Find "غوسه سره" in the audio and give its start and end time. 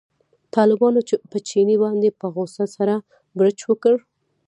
2.33-2.95